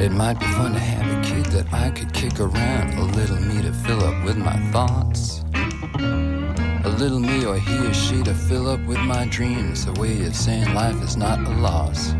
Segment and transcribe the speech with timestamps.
[0.00, 2.94] It might be fun to have a kid that I could kick around.
[2.94, 5.44] A little me to fill up with my thoughts.
[5.52, 9.86] A little me or he or she to fill up with my dreams.
[9.86, 12.14] A way of saying life is not a loss.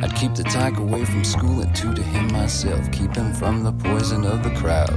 [0.00, 2.88] I'd keep the tyke away from school and to him myself.
[2.92, 4.96] Keep him from the poison of the crowd.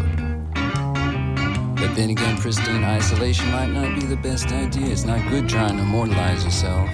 [1.75, 4.85] But then again, pristine isolation might not be the best idea.
[4.85, 6.87] It's not good trying to immortalize yourself.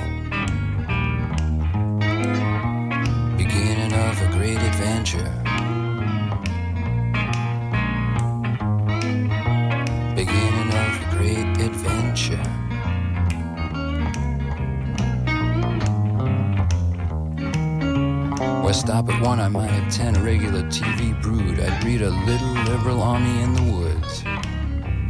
[19.97, 24.23] One, ten regular TV brood, I'd breed a little liberal army in the woods.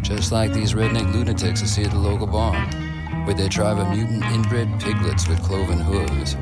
[0.02, 3.90] Just like these redneck lunatics I see at the local barn, with their tribe of
[3.90, 6.36] mutant inbred piglets with cloven hooves.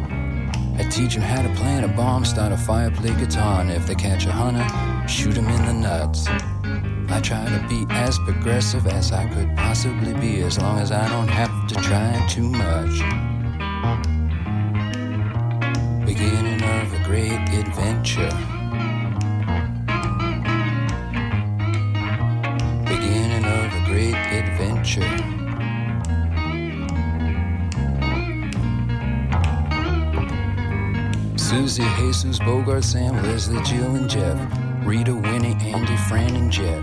[0.77, 3.87] I teach them how to plant a bomb, start a fire, play guitar, and if
[3.87, 4.67] they catch a hunter,
[5.07, 6.27] shoot him in the nuts.
[6.27, 11.07] I try to be as progressive as I could possibly be, as long as I
[11.09, 14.14] don't have to try too much.
[17.67, 18.29] Adventure.
[22.85, 25.01] Beginning of a great adventure.
[31.37, 34.37] Susie, Jesus, Bogart, Sam, Leslie, Jill, and Jeff.
[34.85, 36.81] Rita, Winnie, Andy, Fran, and Jet.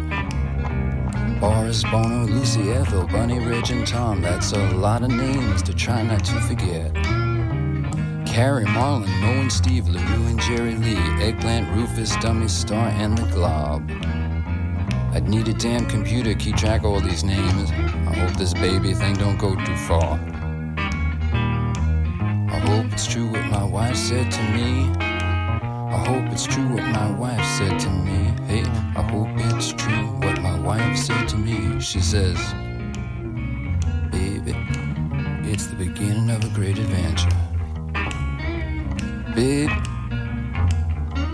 [1.40, 4.20] Boris, Bono, Lucy, Ethel, Bunny, Reg, and Tom.
[4.20, 7.21] That's a lot of names to try not to forget.
[8.32, 10.96] Carrie, Marlon, Mo, and Steve, LaRue, and Jerry Lee.
[11.22, 13.90] Eggplant, Rufus, Dummy, Star, and the Glob.
[15.12, 17.70] I'd need a damn computer to keep track of all these names.
[17.70, 20.18] I hope this baby thing don't go too far.
[22.48, 24.90] I hope it's true what my wife said to me.
[24.98, 28.32] I hope it's true what my wife said to me.
[28.46, 28.62] Hey,
[28.96, 31.78] I hope it's true what my wife said to me.
[31.80, 32.38] She says,
[34.10, 34.56] Baby,
[35.52, 37.28] it's the beginning of a great adventure.
[39.34, 39.70] Big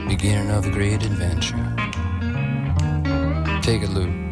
[0.08, 1.56] beginning of a great adventure.
[3.60, 4.27] Take a Lou.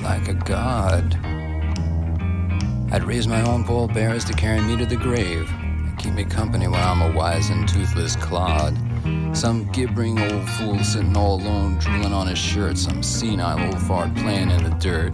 [0.00, 1.18] Like a god.
[2.92, 6.68] I'd raise my own pallbearers to carry me to the grave, and keep me company
[6.68, 8.74] when I'm a wise and toothless clod.
[9.36, 14.14] Some gibbering old fool sitting all alone, drooling on his shirt, some senile old fart
[14.14, 15.12] playing in the dirt.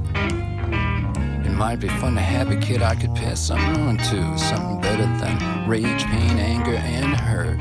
[1.44, 4.80] It might be fun to have a kid I could pass something on to, something
[4.80, 7.58] better than rage, pain, anger, and hurt.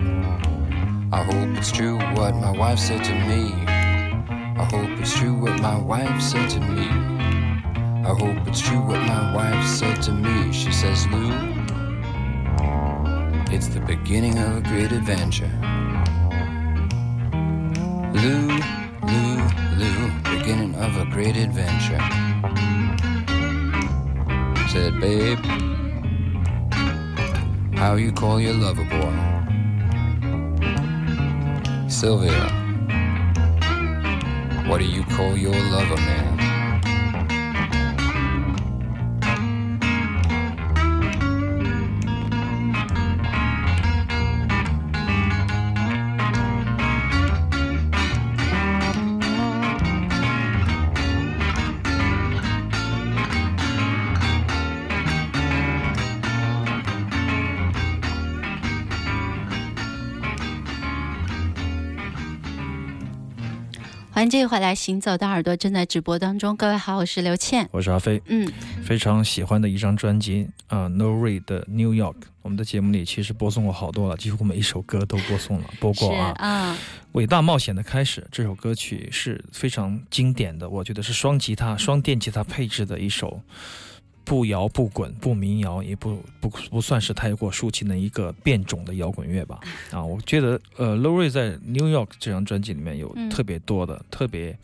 [1.11, 3.66] I hope it's true what my wife said to me.
[4.67, 6.89] I hope it's true what my wife said to me.
[6.89, 10.51] I hope it's true what my wife said to me.
[10.51, 11.31] She says, Lou,
[13.49, 15.49] it's the beginning of a great adventure.
[18.11, 18.59] Lou,
[19.07, 19.47] Lou,
[19.77, 22.01] Lou, beginning of a great adventure.
[24.67, 25.39] Said, babe,
[27.77, 29.15] how you call your lover boy?
[31.87, 32.66] Sylvia,
[34.67, 36.26] what do you call your lover man?
[64.27, 66.53] 欢迎继续回来，行走的耳朵正在直播当中。
[66.57, 67.65] 各位好，我是刘倩。
[67.71, 68.45] 我是阿飞，嗯，
[68.83, 72.15] 非常喜欢的一张专辑啊、n o Ray 的 New York。
[72.41, 76.35] 我们的节目里其实播送过好多了，几乎每一首歌都播送了，播是过啊。
[76.39, 76.77] 嗯，
[77.13, 83.41] 伟大冒险的开始这首歌曲是非常经典的，我觉得是双吉他、双电吉他配置的一首，
[84.27, 89.57] 不摇不滚、不民谣，也不不不算是太过抒情的一个变种的摇滚乐吧。
[89.89, 94.57] 啊，我觉得呃 l o r i 在 New York 这张专辑里面有嗯特别多的、特别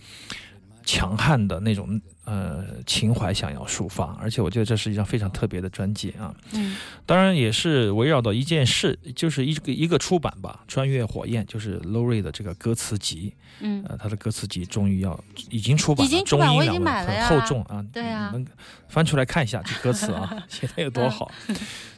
[0.86, 6.34] 强悍的那种呃情怀想要抒发，而且我觉得这是一张非常特别的专辑啊。
[6.52, 6.76] 嗯。
[7.06, 17.28] 当然也是围绕到一件事，就是一个一个出版吧，《穿越火焰》就是 Lowry 的这个歌词集，嗯，呃，他的歌词集终于要已经出版了，已经出版我已经中英两文买了呀。
[17.28, 18.30] 很厚重啊，对啊。
[18.32, 18.46] 能
[18.88, 21.32] 翻出来看一下这歌词啊， 写的有多好。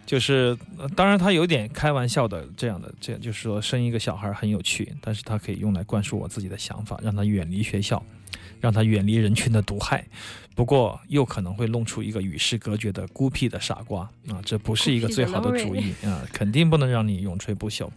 [0.05, 8.03] 就是，呃当然他有点开玩笑的这样的，这样就是说生一个小孩很有趣，但是他可以用来灌输我自己的想法，让他远离学校，
[8.59, 10.05] 让他远离人群的毒害。
[10.55, 17.89] 不过又可能会弄出一个与世隔绝的孤僻的傻瓜啊，这不是一个最好的主意啊，肯定不能让你永垂不朽。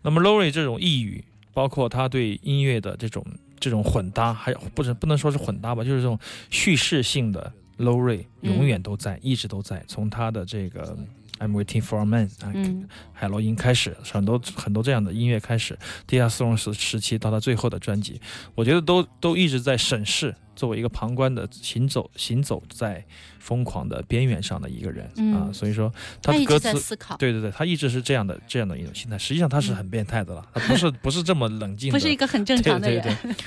[0.00, 3.22] 那么 Lowry 这种抑郁，包括他对音乐的这种
[3.58, 6.18] 这种混搭，还有不是不能说是混搭吧，就是这种
[6.48, 9.84] 叙事性的 Lowry 嗯永远都在，一直都在。
[9.86, 10.96] 从他的这个
[11.40, 15.76] I'm Waiting for a Man 啊，嗯海洛因开始，很多很多这样的音乐开始，
[16.06, 18.20] 地下丝绒时时期到他最后的专辑，
[18.54, 23.04] 我觉得都都一直在审视，作为一个旁观的行走行走在
[23.38, 25.92] 疯狂的边缘上的一个人、嗯啊，所以说
[26.22, 26.78] 他的歌词。
[26.78, 29.16] 思考，对对对，他一直是这样的这样的一种心态。
[29.18, 33.02] 实际上他是很变态的了，他不是不是这么冷静的，不是一个很正常的人。
[33.02, 33.44] 对对对。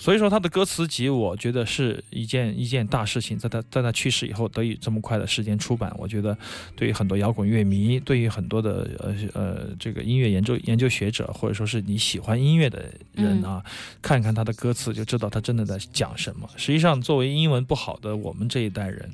[0.00, 6.34] 所以说他的歌词集，我觉得是一件一件大事情，在他在他去世以后得以这么快的时间出版，我觉得
[6.74, 13.62] 对于很多摇滚乐迷，对于很多的呃呃这个音乐研究研究学者，或者说是你喜欢音乐的人啊，
[14.00, 16.48] 看一看他的歌词就知道他真的在讲什么。
[16.56, 19.10] 实际上，作为英文不好的我们这一代人，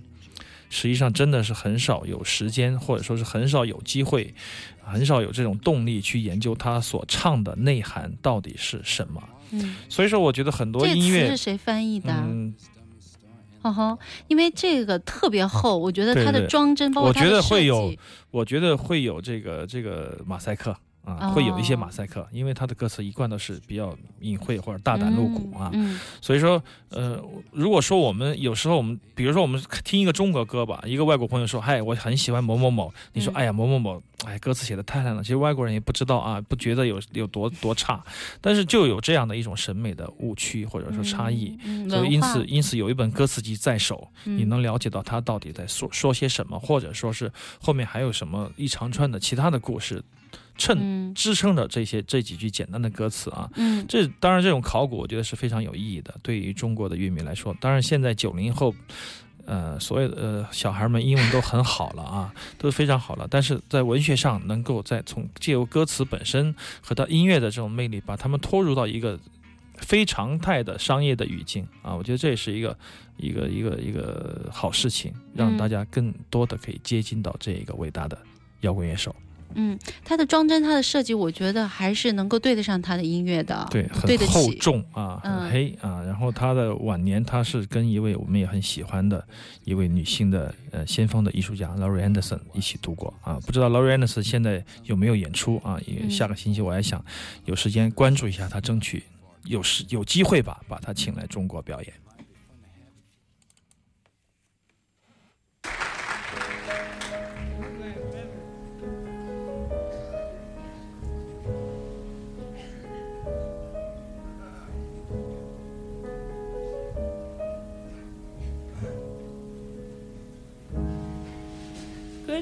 [0.70, 4.32] 实际上真的是很少有时间，或者说是很少有机会，
[4.84, 9.20] 很少有这种动力去研究他所唱的内涵到底是什么。
[9.50, 12.12] 嗯，所以说，我觉得很多这个词音乐是，谁翻译的？
[12.12, 12.24] 啊？
[12.26, 12.54] 嗯，
[13.62, 13.98] 哦吼，
[14.28, 17.54] 因为这个特别厚，我觉得它的装帧，包括我觉得它的设计。
[17.54, 17.94] 会有
[18.30, 20.76] 我觉得会有这个这个马赛克
[21.06, 21.32] 啊，哦。
[21.32, 25.70] 会有一些马赛克，因为他的歌词一贯都是比较隐晦或者大胆露骨啊。
[25.72, 27.18] 嗯所以说，呃，
[27.52, 35.22] 如果说我们有时候我们，比如说我们听一个中国歌吧，一个外国朋友说，嗨，我很喜欢某某某，你说，嗯哎呀，某某某，哎，歌词写的太烂了。
[35.22, 38.04] 其实外国人也不知道啊，不觉得有有多多差，
[38.40, 41.56] 但是就有这样的一种审美的误区或者说差异。
[41.64, 44.36] 嗯，所以因此，因此有一本歌词集在手，嗯。
[44.36, 50.02] 你能了解到他到底在说说些什么，或者说是后面还有什么一长串的其他的故事，
[50.58, 53.48] 衬嗯支撑着这些这几句简单的歌词啊。
[53.56, 57.56] 嗯这当然，这种考古我觉得是非常有意义的，对于中国的乐迷来说。
[57.60, 58.74] 当然，现在九零后，
[59.44, 63.26] 呃，所有的呃小孩们英文都很好了啊， 都非常好了。
[63.30, 69.18] 但是在文学上，能够在从借由歌词本身和他音乐的这种魅力，把他们拖入到一个
[69.78, 72.76] 非常态的商业的语境啊，我觉得这也是一个
[73.18, 78.18] 一个一个一个好事情，让嗯大家更多的可以接近到这一个伟大的
[78.62, 79.14] 摇滚乐手。
[79.18, 79.25] 嗯，
[80.04, 84.52] 它的装帧、它的设计，我觉得还是能够对得上它的音乐的，对，很厚。
[84.60, 86.02] 重啊，嗯很黑啊。
[86.02, 89.26] 然后他的晚年，他是跟一位我们也很喜欢的
[89.64, 93.38] 一位女性的呃先锋的艺术家 Laurie Anderson 一起度过啊。
[93.46, 95.78] 不知道 Laurie Anderson 现在有没有演出啊？
[95.86, 97.04] 也嗯下个星期我还想
[97.44, 99.02] 有时间关注一下他，争取
[99.44, 101.92] 有时有机会吧，把他请来中国表演。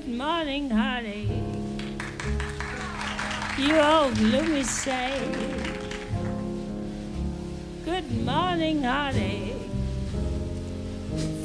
[0.04, 1.42] Good morning, honey.
[3.56, 5.16] You old gloomy say.
[7.86, 9.54] Good morning, honey.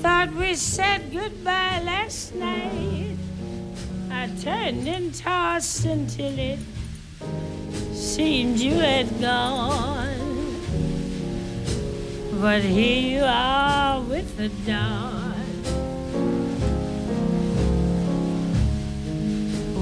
[0.02, 3.16] Thought we said goodbye last night.
[4.12, 6.60] I turned and tossed until it
[7.94, 10.20] seemed you had gone.
[12.42, 15.19] But here you are with the dawn.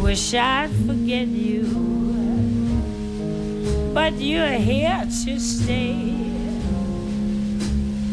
[0.08, 1.64] Wish I'd forget you,
[3.94, 6.14] but you're here to stay.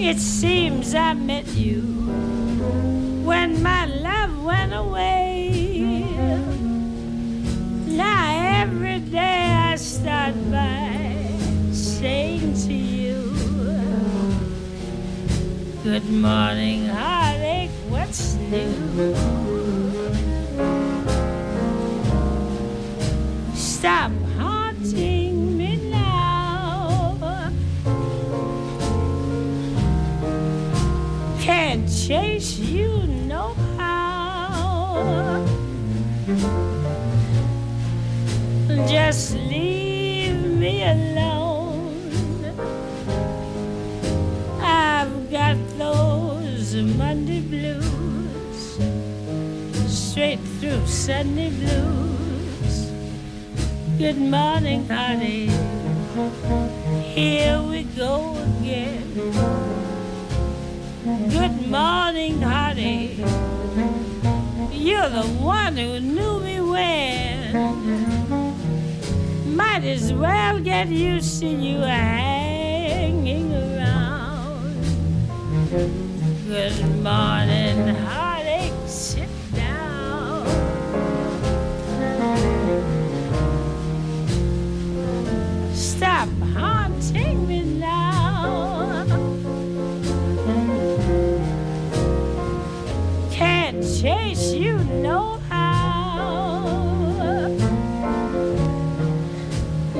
[0.00, 1.82] It seems I met you
[3.22, 5.70] when my love went away.
[7.86, 10.98] Now every day I start by
[11.70, 13.20] saying to you,
[15.84, 17.70] Good morning, heartache.
[17.88, 19.43] What's new?
[23.84, 27.18] Stop haunting me now.
[31.38, 32.88] Can't chase you
[33.28, 35.44] no how.
[38.88, 42.00] Just leave me alone.
[44.62, 48.78] I've got those Monday blues,
[49.86, 52.03] straight through Sunday blues.
[53.96, 55.46] Good morning, honey.
[57.14, 59.14] Here we go again.
[61.30, 63.24] Good morning, honey.
[64.72, 67.54] You're the one who knew me when.
[69.56, 74.74] Might as well get used to you hanging around.
[76.48, 78.33] Good morning, heartache.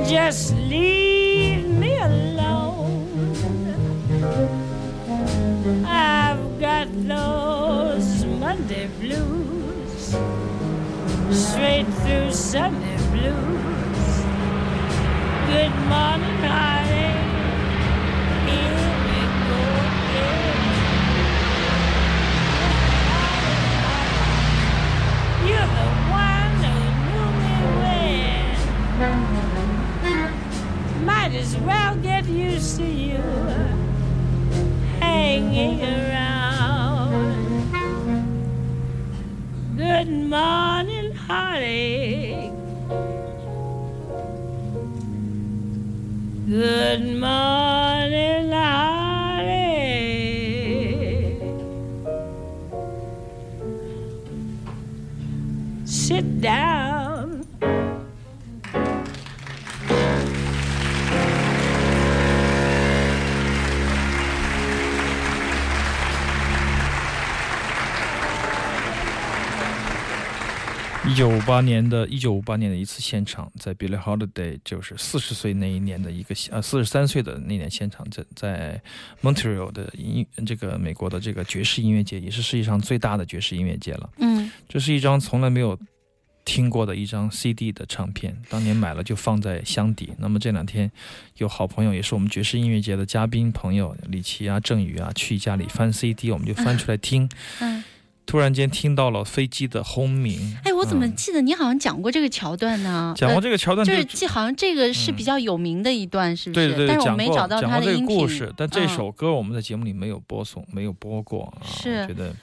[0.07, 3.35] Just leave me alone.
[5.85, 10.17] I've got those Monday blues,
[11.31, 13.84] straight through Sunday blues.
[15.55, 17.15] Good morning, honey.
[18.51, 20.63] Here we go again.
[25.47, 26.75] You're the one who
[27.07, 27.55] knew me
[28.99, 29.07] when.
[31.07, 33.23] Might as well get used to you
[34.99, 37.15] hanging around.
[39.77, 42.44] Good morning, heartache.
[46.55, 49.75] Good morning, heartache.
[55.85, 56.74] Sit down.
[71.07, 78.83] 一九五八年的一九五八年的一次现场，在 Billie Holiday 就是四十岁那一年的一个呃四十三岁的那年现场，在在
[79.23, 84.11] Montreal 的音这个美国的这个爵士音乐节，也是世界上最大的爵士音乐节了。
[84.19, 85.79] 嗯这是一张从来没有
[86.45, 90.13] 听过的一张 CD 的唱片，当年买了就放在箱底。
[90.19, 90.91] 那么这两天
[91.37, 97.29] 有好朋友，也是我们爵士音乐节的嘉宾朋友李琦啊、郑宇啊，去家里翻 CD，我们就翻出来听。
[97.61, 97.85] 嗯，
[98.27, 100.57] 突然间听到了飞机的轰鸣。
[100.65, 103.15] 哎，我怎么嗯记得你好像讲过这个桥段呢？
[103.17, 106.69] 讲过呃这个桥段就是记好像这个是比较有名的一段，是不是？
[106.69, 108.07] 对对对，但是我讲过没找到讲过这个。
[108.07, 112.35] 故事，但这嗯首歌我们在节目里没有播送，没有播过啊，是我觉得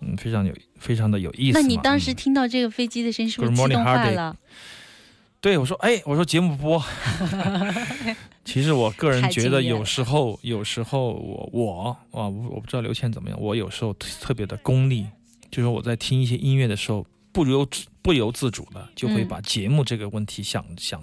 [0.00, 1.60] 嗯非常有非常的有意思。
[1.60, 4.36] 那你当时嗯听到这个飞机的声音，是不是动坏了？
[5.38, 6.82] 对我说，哎，我说节目播。
[8.44, 15.06] 其实我个人觉得，有时候，有时候我我啊，我我不知道刘谦怎么样，我有时候特特别的功利，
[15.50, 17.68] 就是我在听一些音乐的时候，不由
[18.02, 21.02] 不由自主的就会嗯把节目这个问题想想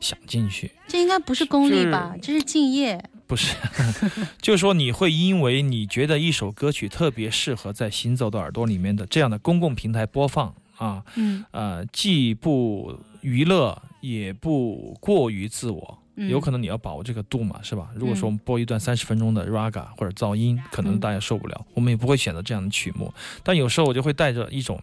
[0.00, 0.70] 想进去。
[0.88, 2.14] 这应该不是功利吧？
[2.20, 3.02] 这是敬业。
[3.26, 3.56] 不是，
[4.42, 15.98] 就是说你会因为你觉得一首歌曲特别适合在行走的耳朵里面的这样的公共平台播放啊，嗯呃，既不娱乐也不过于自我。
[16.16, 17.88] 嗯，有可能你要把握这个度嘛，是吧？
[17.94, 23.12] 如果说我嗯们播一段三十分钟的 raga 或者噪音，可能嗯大家受不了，我们也不会选择这样的曲目。
[23.42, 24.80] 但有时候我就会带着一种，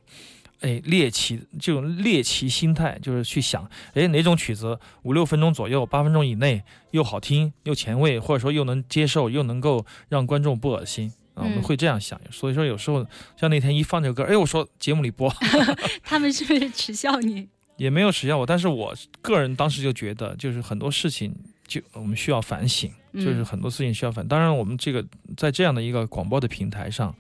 [0.62, 11.12] 哎，猎奇这种猎奇心态，就是去想，哎，哪种曲子五六分钟左右、八分钟以内又好听又前卫，或者说又能接受，又能够让观众不恶心。
[11.36, 13.06] 啊，我们嗯会这样想，所以说有时候
[13.38, 15.34] 像那天一放这个歌，哎，我说节目里播，
[16.04, 17.48] 他们是不是耻笑你？
[17.80, 21.34] 也没有耻笑我，但是我个人当时就觉得，就是很多事情
[21.66, 24.28] 就我们需要反省，嗯就是很多事情需要反。
[24.28, 25.04] 当然，我们这个
[25.36, 27.16] 在这样的一个广播的平台上，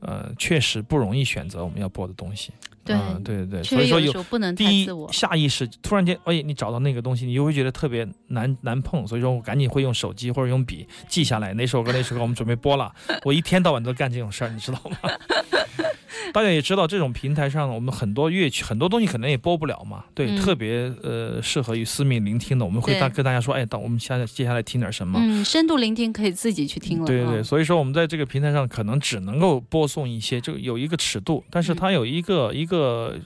[0.00, 2.52] 呃，确实不容易选择我们要播的东西。
[2.84, 4.86] 对嗯对对对，所以说有不能第一。
[5.10, 12.94] 下意识突然间，哎，你找到那个东西，你就会觉得特别难 难碰，所以说我赶紧会用手机或者用笔记下来哪首歌哪首歌我们准备播了。
[13.24, 14.98] 我一天到晚都干这种事儿，你知道吗？
[16.32, 25.18] 大家也知道，这种平台上我们很多乐曲很多东西可能也播不了嘛，对，嗯特别呃适合于私密聆听的，我们会大跟大家说，哎，等我们现在接下来听点什么。
[25.22, 27.06] 嗯，深度聆听可以自己去听了。
[27.06, 33.16] 对对对，啊所以说我们在这个平台上可能只能够播送一些，就有一个尺度，但是它有一个、一个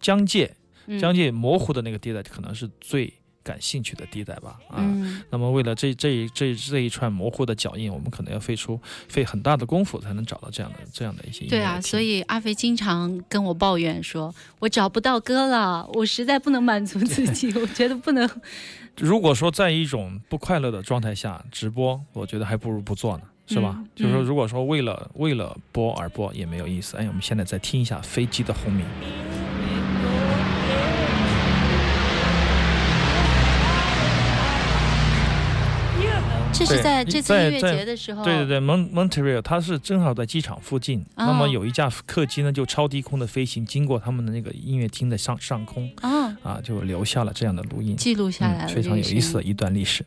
[0.00, 0.50] 疆界，
[0.86, 3.12] 嗯疆界模糊的那个地带，可能是最
[3.44, 4.58] 感兴趣的地带吧。
[4.68, 18.28] 啊，嗯那么为了这这一这这一串模糊的脚印，我们可能要费出费很大的功夫才能找到这样的这样的一些音乐对啊，所以阿飞经常跟我抱怨说，我找不到歌了，我实在不能满足自己， 我觉得不能。
[18.98, 23.74] 如果说在一种不快乐的状态下直播，我觉得还不如不做呢，是吧？
[23.76, 26.96] 嗯就是说，嗯如果说为了为了播而播也没有意思。
[26.96, 28.86] 哎，我们现在再听一下飞机的轰鸣。
[36.54, 49.42] 这是在这次音乐节的时候，对对对，Mon Montreal 它是正好在机场附近，哦那么有一架客机呢就超低空的飞行，经过他们的那个音乐厅的上上空哦，啊，就留下了这样的录音，记录下来了，嗯，非常有意思的。
[49.42, 50.04] 一段历史。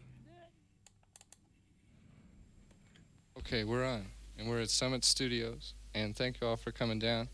[3.35, 4.05] Okay, we're on,
[4.37, 7.27] and we're at Summit Studios, and thank you all for coming down.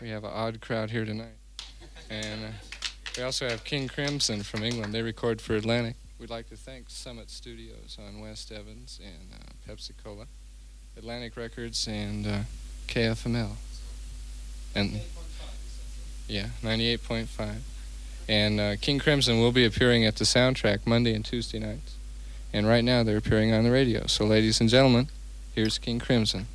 [0.00, 1.36] We have an odd crowd here tonight,
[2.10, 2.52] and uh,
[3.16, 4.92] we also have King Crimson from England.
[4.92, 5.94] They record for Atlantic.
[6.22, 10.26] We'd like to thank Summit Studios on West Evans and uh, Pepsi Cola,
[10.96, 12.38] Atlantic Records, and uh,
[12.86, 13.50] KFML.
[14.76, 15.00] And
[16.28, 17.56] yeah, 98.5.
[18.28, 21.96] And uh, King Crimson will be appearing at the soundtrack Monday and Tuesday nights.
[22.52, 24.06] And right now they're appearing on the radio.
[24.06, 25.08] So, ladies and gentlemen,
[25.56, 26.46] here's King Crimson.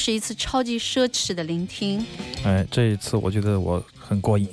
[0.00, 2.04] 是一次超级奢侈的聆听。
[2.42, 4.48] 哎，这一次我觉得我很过瘾。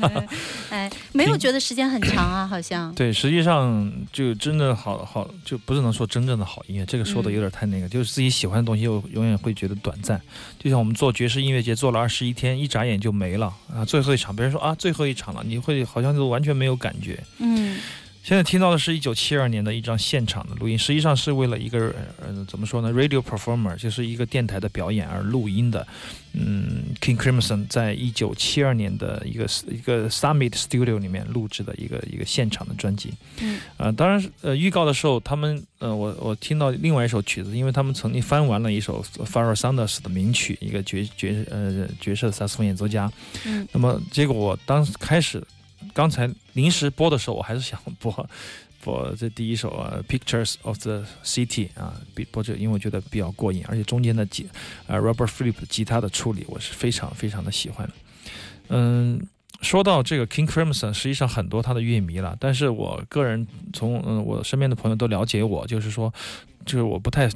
[0.70, 2.92] 哎，没有觉得时间很长啊，好像。
[2.94, 10.20] 对，实际上就真的好好，就不是能说真正的好音乐，这个说的有点太那个，就是自己喜欢的东西又永远会觉得短暂。
[10.58, 13.84] 就像我们做爵士音乐节做了二十一天，一眨眼就没了啊！
[13.84, 17.22] 最后一场，别人说啊最后一场了，你会好像就完全没有感觉。
[17.38, 17.78] 嗯
[18.22, 25.86] 现在听到的是一九七二年的一张现场的录音，实际上是为了一个呃怎么说呢，radio performer，就是一个电台的表演而录音的。
[26.32, 33.12] 嗯，King Crimson 在一九七二年的一个一个 Summit Studio 里面录制的一个一个现场的专辑。
[33.40, 43.10] 嗯，呃，当然呃预告的时候，他们呃我我听到另外一首曲子，因为他们曾经翻完了一首 Pharoah Sanders 的名曲，一个爵爵呃爵士的萨克斯风演奏家。
[43.44, 45.42] 嗯，那么结果我当时开始。
[45.92, 48.28] 刚才临时播的时候，我还是想播
[48.82, 54.48] 播这第一首啊，《Pictures of the City》啊，比播这，因为我觉得比较过瘾，而且中间的吉
[54.86, 57.90] 呃 Robert Fripp 吉他的处理，我是非常非常的喜欢。
[58.68, 59.20] 嗯，
[59.60, 66.12] 说到这个 King Crimson，实际上很多他的乐迷了，但是我个人从嗯我身边的朋友都了解我，就是说，
[66.64, 67.28] 就是我不太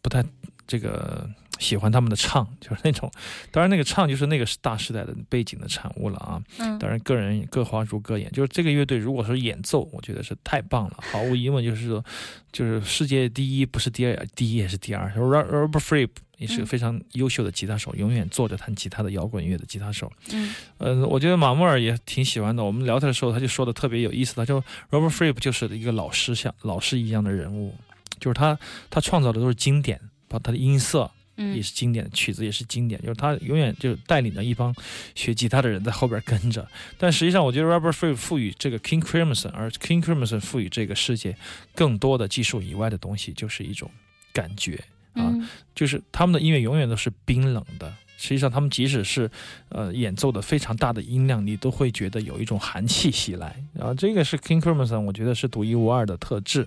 [0.00, 0.24] 不太
[0.66, 1.28] 这个。
[1.58, 3.10] 喜欢他们的唱，就是那种，
[3.50, 6.42] 当然那个唱就是那个大时代的背景的产物了啊。
[6.58, 12.04] 嗯，当然个人各花入各眼，就是这个乐队如果说演奏，我觉得是太棒了，毫无疑问就是说，
[12.52, 15.10] 就是世界第一不是第二，第一也是第二。
[15.16, 20.12] Robert Fripp 也是个非常优秀的吉他手，永远坐着弹吉他的摇滚乐的吉他手。
[20.32, 22.62] 嗯，呃，我觉得马穆尔也挺喜欢的。
[22.62, 27.74] 我们聊天的时候，他就说的特别有意思，他就 Robert Fripp 就是一个老师像老师一样的人物，
[28.20, 28.58] 就是他
[28.90, 31.10] 他创造的都是经典，把他的音色。
[31.36, 33.00] 也是经典的曲子，也是经典。
[33.02, 34.74] 就是他永远就带领着一帮
[35.14, 36.66] 学吉他的人在后边跟着。
[36.96, 41.36] 但实际上，我觉得 Robert f r e e 赋予这个 King Crimson，而 King Crimson 赋予这个世界
[41.74, 43.90] 更多的技术以外的东西，就是一种
[44.32, 45.34] 感觉啊。
[45.74, 47.92] 就是他们的音乐永远都是冰冷的。
[48.18, 49.30] 实际上，他们即使是
[49.68, 53.54] 呃演奏的非常大的音量，你都会觉得有一种寒气袭来。
[53.74, 56.66] 然后这个是 King Crimson，我觉得是独一无二的特质。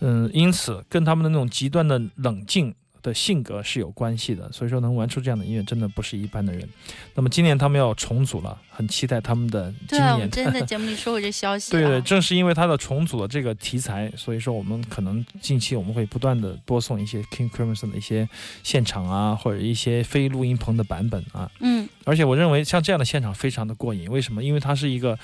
[0.00, 2.74] 嗯，因此跟他们的那种极端的冷静。
[3.04, 6.66] 的性格是有关系的，所以说能玩出这样的音乐，真的不是一般的人。
[7.14, 10.08] 那么今年他们要重组了，很期待他们的今年。
[10.08, 11.70] 对，我们真的节目里说过这消息。
[11.70, 18.26] 对对，正是因为他的重组的这个题材，所以说我们可能近期我们会不断的播送一些 King Crimson 的一些
[18.62, 21.50] 现场啊，或者一些非录音棚的版本啊。
[21.60, 21.86] 嗯。
[22.04, 24.42] 而且我认为像这样的现场非常的过瘾，为什么？
[24.42, 25.18] 因为它是一个。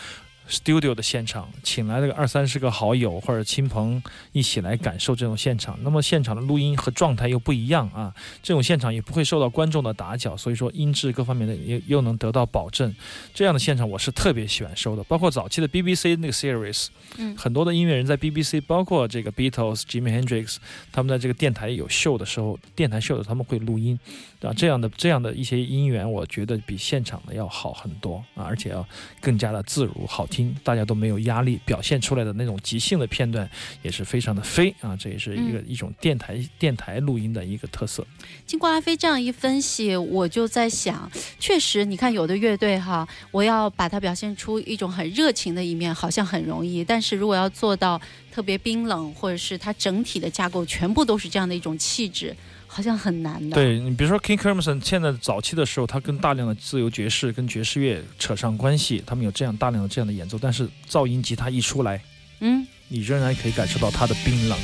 [0.50, 5.78] Studio 的现场，请来了二三十个好友或者亲朋一起来感受这种现场。
[5.82, 12.92] 那么现场的录音和状态又不一样啊，这种现场也不会受到观众的打搅，所以说音质各方面的又又能得到保证。
[13.32, 20.56] 这样的现场我是特别喜欢收的，包括早期的 BBC 那个 series，嗯，很多的音乐人在 BBC，包括这个 Beatles、Jimmy Hendrix，
[20.90, 23.96] 他们在这个电台有秀的时候，电台秀的他们会录音，
[24.40, 28.84] 啊，这样的这样的一些音源，我觉得比现场的要好很多啊，而且要
[29.20, 30.39] 更加的自如好听。
[30.62, 33.48] 大家都没有压力，表现出来的那种即兴的片段
[33.83, 34.96] 也是非常的飞啊！
[34.96, 38.07] 这也是一个一种电台电台录音的一个特色。
[38.46, 48.00] 经过阿飞这样一分析，我就在想，确实，你看有的乐队哈，我要把它表现出一种很热情的一面，好像很容易；但是如果要做到
[48.31, 52.37] 特别冰冷，或者是它整体的架构全部都是这样的一种气质。
[52.72, 53.56] 好像很难的。
[53.56, 62.00] 对你，比如说 King Crimson，现在早期的时候，他跟大量的自由爵士跟爵士乐扯上关系，他们有这样大量的这样的演奏，但是噪音吉他一出来，
[62.38, 64.56] 嗯，你仍然可以感受到它的冰冷。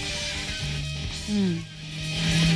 [1.29, 1.59] 嗯，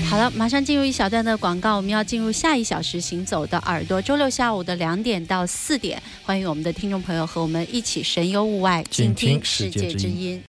[0.09, 4.01] 好了，马上进入一小段的广告，我们要进入下一小时行走的耳朵。
[4.01, 10.39] 周六下午的两点到四点，欢迎我们的听众朋友和我们一起神游物外，静听世界之音。